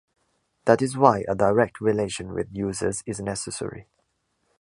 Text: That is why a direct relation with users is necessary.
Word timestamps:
That 0.65 0.81
is 0.81 0.97
why 0.97 1.25
a 1.27 1.35
direct 1.35 1.79
relation 1.79 2.33
with 2.33 2.47
users 2.51 3.03
is 3.05 3.19
necessary. 3.19 3.87